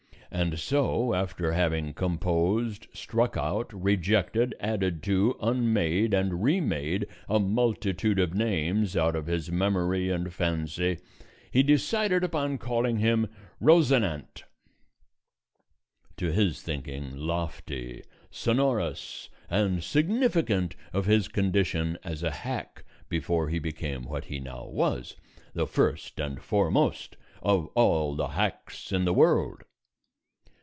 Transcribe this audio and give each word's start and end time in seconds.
And 0.33 0.57
so 0.57 1.13
after 1.13 1.51
having 1.51 1.93
composed, 1.93 2.87
struck 2.93 3.35
out, 3.35 3.73
rejected, 3.73 4.55
added 4.61 5.03
to, 5.03 5.35
unmade, 5.41 6.13
and 6.13 6.41
remade 6.41 7.05
a 7.27 7.37
multitude 7.37 8.17
of 8.17 8.33
names 8.33 8.95
out 8.95 9.13
of 9.13 9.27
his 9.27 9.51
memory 9.51 10.09
and 10.09 10.33
fancy, 10.33 10.99
he 11.51 11.63
decided 11.63 12.23
upon 12.23 12.59
calling 12.59 12.99
him 12.99 13.27
Rosinante, 13.59 14.43
to 16.15 16.31
his 16.31 16.61
thinking 16.61 17.13
lofty, 17.17 18.01
sonorous, 18.29 19.27
and 19.49 19.83
significant 19.83 20.77
of 20.93 21.07
his 21.07 21.27
condition 21.27 21.97
as 22.05 22.23
a 22.23 22.31
hack 22.31 22.85
before 23.09 23.49
he 23.49 23.59
became 23.59 24.03
what 24.05 24.23
he 24.25 24.39
now 24.39 24.65
was, 24.65 25.17
the 25.53 25.67
first 25.67 26.21
and 26.21 26.41
foremost 26.41 27.17
of 27.43 27.67
all 27.75 28.15
the 28.15 28.29
hacks 28.29 28.93
in 28.93 29.03
the 29.03 29.13
world. 29.13 29.63